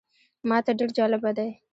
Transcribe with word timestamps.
ماته 0.47 0.71
ډېر 0.79 0.89
جالبه 0.97 1.31
دی. 1.37 1.49